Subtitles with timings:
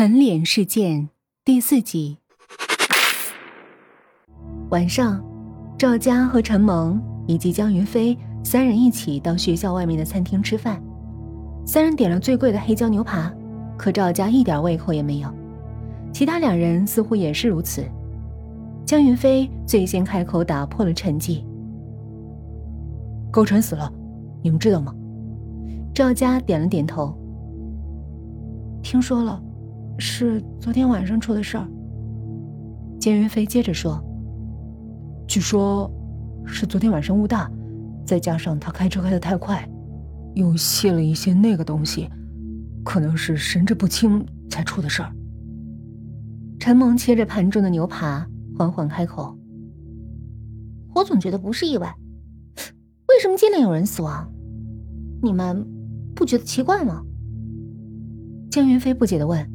[0.00, 1.10] 啃脸事件
[1.44, 2.16] 第四集。
[4.70, 5.22] 晚上，
[5.76, 10.82] 赵佳和陈萌以及江云飞三人一起到学校外面的餐厅吃饭。
[11.66, 13.30] 三人点了最贵的黑椒牛扒，
[13.76, 15.28] 可赵佳一点胃口也没有，
[16.14, 17.84] 其他两人似乎也是如此。
[18.86, 21.44] 江云飞最先开口打破了沉寂
[23.30, 23.92] ：“高晨死了，
[24.42, 24.94] 你们知道吗？”
[25.92, 27.14] 赵佳点了点头。
[28.82, 29.38] 听说了，
[30.00, 31.68] 是昨天晚上出的事儿。
[32.98, 34.02] 江云飞接着说
[35.28, 35.90] ：“据说，
[36.46, 37.50] 是昨天晚上雾大，
[38.06, 39.68] 再加上他开车开得太快，
[40.34, 42.08] 又卸了一些那个东西，
[42.82, 45.12] 可能是神志不清才出的事儿。”
[46.58, 49.36] 陈萌切着盘中的牛扒，缓缓开口
[50.94, 51.94] ：“我总觉得不是意外，
[53.08, 54.30] 为什么接连有人死亡？
[55.22, 55.66] 你们
[56.14, 57.02] 不觉得奇怪吗？”
[58.50, 59.48] 江云飞不解的问：“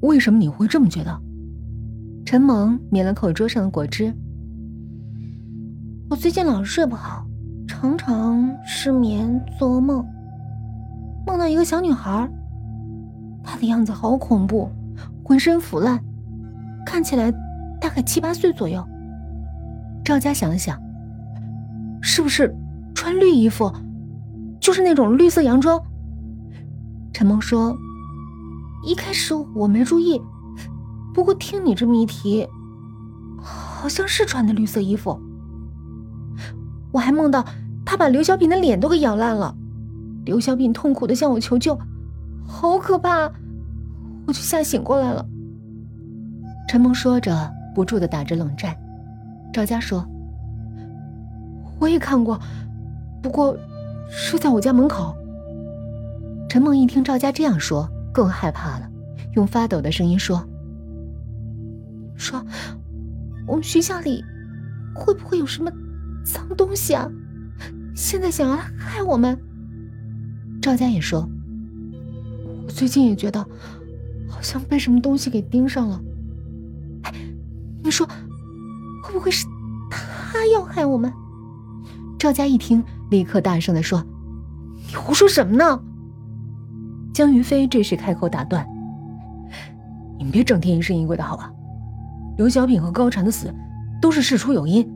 [0.00, 1.20] 为什么你会这么觉得？”
[2.24, 4.14] 陈萌抿了口桌上的果汁
[6.10, 7.26] ：“我最近老是睡不好，
[7.66, 10.04] 常常失眠，做噩梦，
[11.26, 12.30] 梦到一个小女孩，
[13.42, 14.70] 她的样子好恐怖，
[15.24, 15.98] 浑身腐烂，
[16.84, 17.32] 看起来
[17.80, 18.86] 大概七八岁左右。”
[20.04, 20.78] 赵佳想了想
[22.02, 22.54] ：“是不是
[22.94, 23.72] 穿绿衣服，
[24.60, 25.80] 就是那种绿色洋装？”
[27.12, 27.74] 陈萌说
[28.84, 30.20] ：“一开始我没注意，
[31.12, 32.46] 不过听你这么一提，
[33.40, 35.20] 好像是穿的绿色衣服。
[36.92, 37.44] 我还梦到
[37.84, 39.54] 他把刘小品的脸都给咬烂了，
[40.24, 41.78] 刘小品痛苦的向我求救，
[42.46, 43.30] 好可怕，
[44.26, 45.26] 我就吓醒过来了。”
[46.68, 48.76] 陈萌说着，不住的打着冷战。
[49.52, 50.06] 赵佳说
[51.80, 52.38] ：“我也看过，
[53.22, 53.56] 不过
[54.08, 55.14] 是在我家门口。”
[56.48, 58.90] 陈梦一听赵家这样说，更害怕了，
[59.34, 60.44] 用发抖的声音说
[62.16, 62.44] ：“说，
[63.46, 64.24] 我们学校里
[64.94, 65.70] 会不会有什么
[66.24, 67.08] 脏东西啊？
[67.94, 69.38] 现在想要害我们？”
[70.60, 71.28] 赵佳也说
[72.66, 73.40] ：“我最近也觉得，
[74.28, 76.00] 好像被什么东西给盯上了。
[77.82, 78.06] 你说，
[79.04, 79.46] 会不会是
[79.88, 81.12] 他要害我们？”
[82.18, 84.04] 赵佳一听，立刻大声的说
[84.88, 85.82] ：“你胡说什么呢？”
[87.18, 88.64] 江云飞这时开口打断
[90.16, 91.52] ：“你们别整天疑神疑鬼的好吧？
[92.36, 93.52] 刘小品和高婵的死
[94.00, 94.88] 都是事出有因，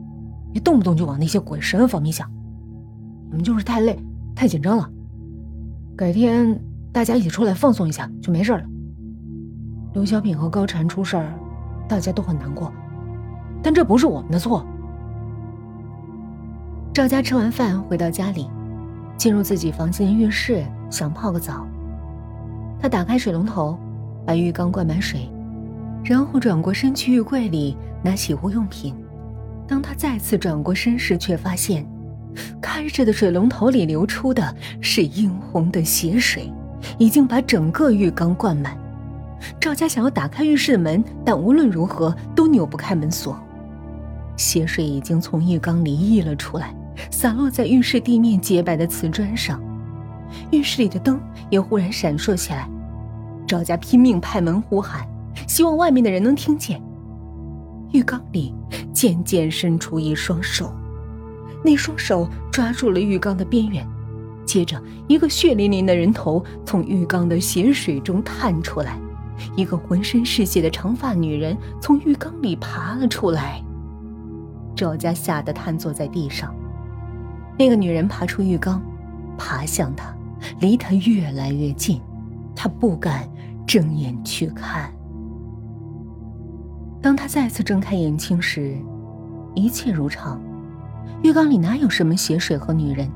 [0.53, 2.31] 别动不动就往那些鬼神方面想。
[3.29, 3.99] 你们就是太累、
[4.33, 4.89] 太紧张了。
[5.97, 6.57] 改天
[6.93, 8.63] 大家一起出来放松一下就没事了。
[9.91, 11.33] 刘小品和高婵出事儿，
[11.89, 12.71] 大家都很难过，
[13.61, 14.65] 但这不是我们的错。”
[16.95, 18.49] 赵家吃完饭回到家里，
[19.17, 21.67] 进入自己房间浴室，想泡个澡。
[22.83, 23.79] 他打开水龙头，
[24.27, 25.29] 把浴缸灌满水，
[26.03, 28.93] 然后转过身去浴柜里拿洗护用品。
[29.65, 31.87] 当他再次转过身时，却发现
[32.61, 36.51] 开着的水龙头里流出的是殷红的血水，
[36.97, 38.77] 已经把整个浴缸灌满。
[39.61, 43.39] 赵家想要打开浴室的门，但无论如何都扭不开门锁。
[44.35, 46.75] 血水已经从浴缸里溢了出来，
[47.09, 49.57] 洒落在浴室地面洁白的瓷砖上。
[50.51, 52.69] 浴室里的灯也忽然闪烁起来，
[53.47, 55.07] 赵家拼命拍门呼喊，
[55.47, 56.81] 希望外面的人能听见。
[57.91, 58.53] 浴缸里
[58.91, 60.73] 渐渐伸出一双手，
[61.63, 63.87] 那双手抓住了浴缸的边缘，
[64.45, 68.97] 接着一个血淋淋的人头从浴缸的血水中探出来，
[69.55, 73.61] 一个浑身是血的长发女人从浴缸里爬了出来。
[74.75, 76.51] 赵家吓得瘫坐在地上，
[77.59, 78.81] 那个女人爬出浴缸，
[79.37, 80.11] 爬向他。
[80.59, 82.01] 离他越来越近，
[82.55, 83.27] 他不敢
[83.65, 84.91] 睁眼去看。
[87.01, 88.77] 当他再次睁开眼睛时，
[89.55, 90.41] 一切如常，
[91.21, 93.09] 浴缸里哪有什么血水和女人，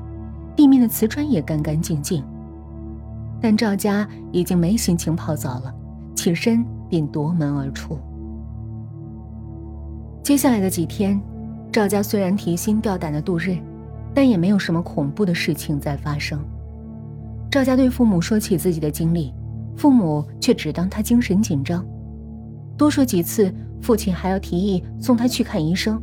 [0.54, 2.22] 地面的瓷砖也干干净净。
[3.40, 5.74] 但赵家已经没心情泡澡了，
[6.14, 7.98] 起身便夺门而出。
[10.22, 11.18] 接下来的几天，
[11.72, 13.56] 赵家虽然提心吊胆的度日，
[14.12, 16.38] 但也没有什么恐怖的事情在发生。
[17.50, 19.32] 赵家对父母说起自己的经历，
[19.74, 21.86] 父母却只当他精神紧张。
[22.76, 26.00] 多说几次，父亲还要提议送他去看医生，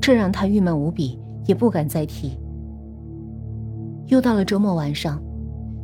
[0.00, 2.38] 这让他郁闷无比，也不敢再提。
[4.06, 5.20] 又到了周末晚上，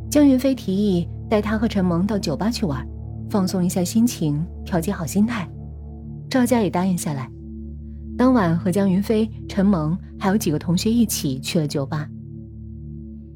[0.09, 2.87] 江云飞提议带他和陈萌到酒吧去玩，
[3.29, 5.47] 放松一下心情，调节好心态。
[6.29, 7.29] 赵家也答应下来。
[8.17, 12.09] 当晚和江云飞、陈萌还有几个同学一起去了酒吧。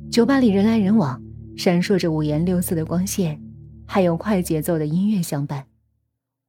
[0.10, 1.22] 酒吧里人来人往。
[1.56, 3.40] 闪烁着五颜六色的光线，
[3.86, 5.64] 还有快节奏的音乐相伴。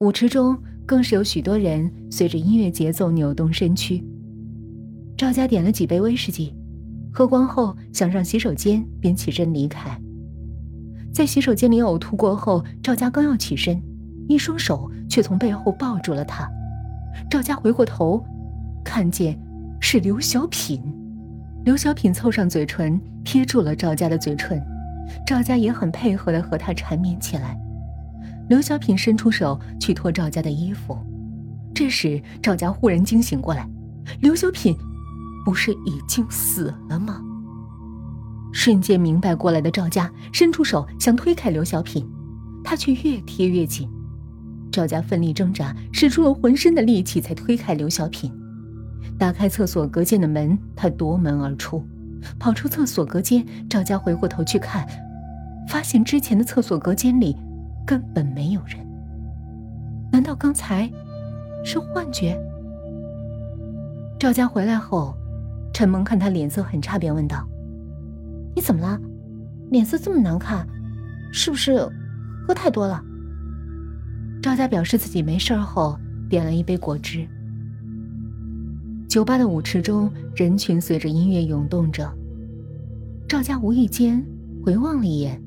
[0.01, 4.03] 舞池中更是有许多人随着音乐节奏扭动身躯。
[5.17, 6.55] 赵家点了几杯威士忌，
[7.13, 9.97] 喝光后想上洗手间，便起身离开。
[11.13, 13.81] 在洗手间里呕吐过后，赵家刚要起身，
[14.29, 16.51] 一双手却从背后抱住了他。
[17.31, 18.25] 赵家回过头，
[18.83, 19.39] 看见
[19.79, 20.83] 是刘小品。
[21.65, 24.61] 刘小品凑上嘴唇贴住了赵家的嘴唇，
[25.27, 27.57] 赵家也很配合的和他缠绵起来。
[28.49, 30.99] 刘小品伸出手去脱赵家的衣服，
[31.75, 33.69] 这时赵家忽然惊醒过来，
[34.21, 34.77] 刘小品
[35.45, 37.23] 不是已经死了吗？
[38.53, 42.07] 瞬间明白过来的赵家伸出手想推开刘小品，
[42.63, 43.89] 他却越贴越紧。
[44.71, 48.31] 赵家奋力挣扎，使出了浑身的力气才推开刘小品。
[49.19, 51.83] 打开厕所隔间的门，他夺门而出，
[52.39, 53.45] 跑出厕所隔间。
[53.69, 54.87] 赵家回过头去看，
[55.69, 57.37] 发现之前的厕所隔间里
[57.87, 58.79] 根本没有人。
[60.11, 60.91] 难道刚才
[61.65, 62.39] 是幻觉？
[64.19, 65.17] 赵家回来后，
[65.73, 67.47] 陈萌看他脸色很差，便问道
[68.55, 69.01] ：“你怎么了？
[69.71, 70.67] 脸色这么难看，
[71.33, 71.89] 是不是
[72.47, 73.03] 喝太多了？”
[74.43, 75.99] 赵家表示自己没事后，
[76.29, 77.27] 点了一杯果汁。
[79.13, 82.11] 酒吧的舞池中，人群随着音乐涌动着。
[83.29, 84.25] 赵家无意间
[84.65, 85.39] 回望了一眼，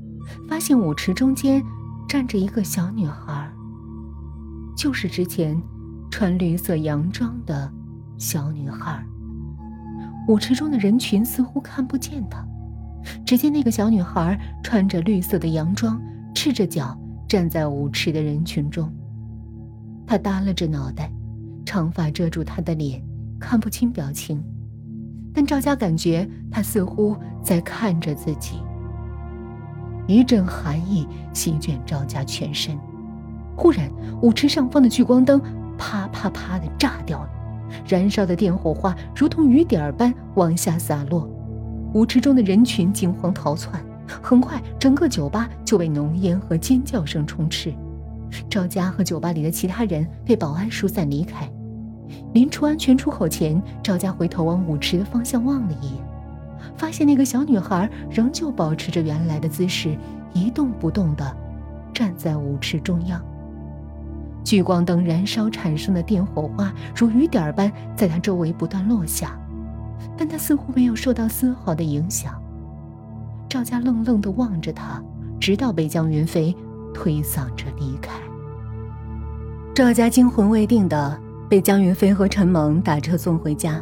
[0.48, 1.64] 发现舞池中间
[2.08, 3.52] 站着一个小女孩，
[4.78, 5.60] 就是之前
[6.12, 7.74] 穿绿色洋装的
[8.20, 9.04] 小女孩。
[10.28, 12.46] 舞池中的人群似乎看不见她，
[13.26, 16.00] 只见那个小女孩穿着绿色的洋装，
[16.36, 16.96] 赤着脚
[17.28, 18.94] 站在舞池的人群中。
[20.06, 21.12] 她耷拉着脑袋，
[21.66, 23.04] 长发遮住她的脸。
[23.46, 24.44] 看不清表情，
[25.32, 28.56] 但赵家感觉他似乎在看着自己。
[30.08, 32.76] 一阵寒意席卷赵家全身，
[33.56, 33.88] 忽然
[34.24, 35.40] 舞池上方的聚光灯
[35.78, 37.30] 啪啪啪的炸掉了，
[37.88, 41.30] 燃烧的电火花如同雨点般往下洒落，
[41.94, 43.80] 舞池中的人群惊慌逃窜，
[44.24, 47.72] 很快整个酒吧就被浓烟和尖叫声充斥。
[48.50, 51.48] 赵家和酒吧里的其他人被保安疏散离开。
[52.34, 56.04] 临出安全出口前，赵家回头往舞池的方向望了一眼，
[56.76, 59.98] 发现那个小女孩仍旧保持着原来的姿势，
[60.34, 61.36] 一动不动地
[61.94, 63.22] 站在舞池中央。
[64.44, 69.36] 聚光灯燃烧产生的电火花如雨点般在她周围不断落下，
[70.16, 72.34] 但她似乎没有受到丝毫的影响。
[73.50, 75.02] 赵家愣愣地望着她，
[75.40, 76.56] 直到被江云飞
[76.94, 78.12] 推搡着离开。
[79.74, 81.25] 赵家惊魂未定的。
[81.50, 83.82] 被江云飞和陈萌打车送回家。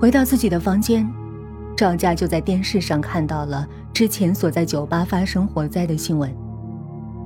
[0.00, 1.08] 回到自己的房间，
[1.76, 6.34] 赵家就在电视上看到了之前所在酒吧发生火灾的新闻。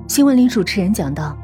[0.07, 1.37] 新闻里主持人讲到：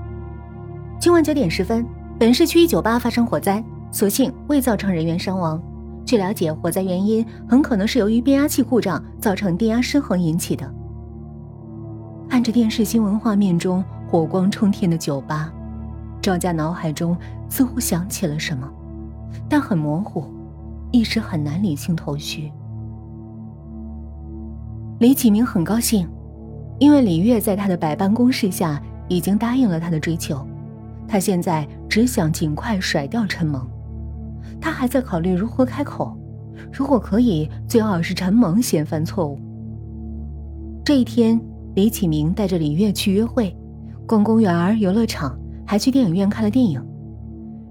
[1.00, 1.86] 今晚九点十分，
[2.19, 5.62] 本市区一酒吧发生火灾，所幸未造成人员伤亡。
[6.06, 10.74] 据了解，火灾原因很可能是由于变压器故障造成电压失衡引起的。
[12.30, 15.51] 看着电视新闻画面中火光冲天的酒吧。
[16.27, 17.15] 赵家脑海中
[17.47, 18.69] 似乎想起了什么，
[19.47, 20.25] 但很模糊，
[20.91, 22.51] 一时很难理清头绪。
[25.00, 26.06] 李启明很高兴，
[26.79, 30.45] 因为李月在他的百般攻势下已经答应了他的追求，
[31.07, 33.66] 他现在只想尽快甩掉陈萌。
[34.59, 36.13] 他还在考虑如何开口，
[36.73, 39.40] 如果可以，最好是陈萌先犯错误。
[40.83, 41.40] 这一天，
[41.73, 43.57] 李启明带着李月去约会，
[44.06, 45.33] 逛公园、游乐场。
[45.68, 46.81] 还去电影院看了电影，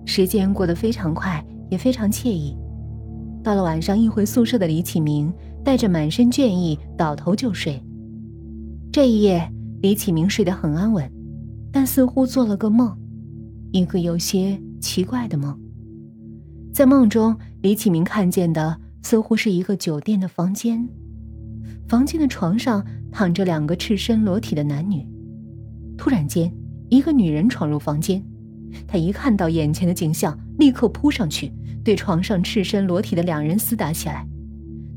[0.04, 2.54] 时间过得非常快，也非常惬意。
[3.42, 5.32] 到了晚上，一回宿舍的李启明
[5.64, 7.82] 带着满身倦意倒头就睡。
[8.92, 9.50] 这一夜，
[9.80, 11.10] 李启明睡得很安稳，
[11.72, 12.94] 但似乎做了个梦，
[13.72, 15.58] 一个有些奇怪的梦。
[16.74, 20.86] 在梦中，李启明看见的似乎是一个酒店的房间，
[21.88, 25.02] 房间的床上躺着两个赤身裸体的男女。
[25.96, 26.52] 突然间。
[26.88, 28.22] 一个女人闯入房间，
[28.86, 31.52] 她一看到眼前的景象，立刻扑上去，
[31.84, 34.26] 对床上赤身裸体的两人厮打起来。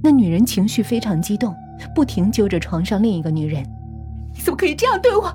[0.02, 1.54] 那女人情绪非常激动，
[1.96, 3.64] 不停揪着床上另一个女人
[4.34, 5.34] ：“你怎么可以这样对我？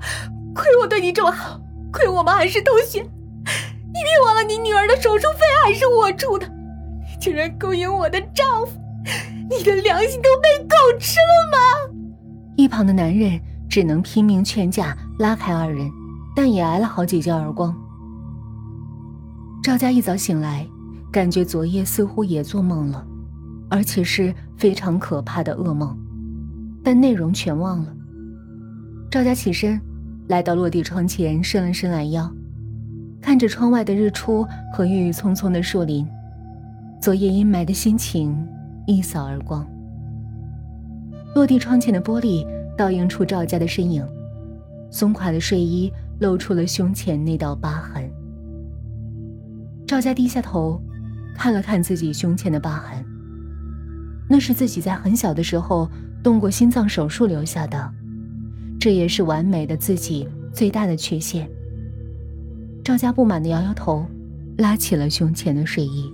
[0.53, 1.59] 亏我对你这么好，
[1.91, 3.01] 亏我们还是同学。
[3.01, 6.47] 你别忘了，你女儿的手术费还是我出的。
[6.47, 8.71] 你竟然勾引我的丈夫，
[9.49, 11.57] 你的良心都被狗吃了吗？”
[12.57, 15.91] 一旁的男人只能拼命劝架，拉开二人。
[16.35, 17.75] 但也挨了好几记耳光。
[19.63, 20.67] 赵家一早醒来，
[21.11, 23.07] 感觉昨夜似乎也做梦了，
[23.69, 25.97] 而且是非常可怕的噩梦，
[26.83, 27.91] 但内容全忘了。
[29.09, 29.79] 赵家起身
[30.27, 32.29] 来到落地窗前，伸了伸懒腰，
[33.21, 36.05] 看着窗外的日出和郁郁葱葱的树林，
[37.01, 38.37] 昨夜阴霾的心情
[38.85, 39.65] 一扫而光。
[41.33, 42.45] 落地窗前的玻璃
[42.77, 44.05] 倒映出赵家的身影，
[44.91, 48.09] 松垮的睡衣露出了胸前那道疤痕。
[49.87, 50.81] 赵家低下头，
[51.35, 53.05] 看了看自己胸前的疤痕，
[54.27, 55.89] 那是自己在很小的时候
[56.23, 57.93] 动过心脏手术留下的，
[58.79, 61.49] 这也是完美的自己最大的缺陷。
[62.83, 64.05] 赵家不满的摇摇头，
[64.57, 66.11] 拉起了胸前的睡衣。